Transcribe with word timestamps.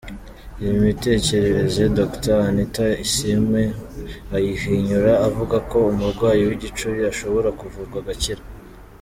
Iyi 0.61 0.73
mitekerereze 0.85 1.83
Dr 1.97 2.37
anita 2.49 2.83
Asiimwe 3.03 3.61
ayihinyura 4.35 5.13
avuga 5.27 5.55
ko 5.69 5.77
umurwayi 5.91 6.41
w’igicuri 6.49 6.99
ashobora 7.11 7.49
kuvurwa 7.59 7.99
agakira. 8.03 8.43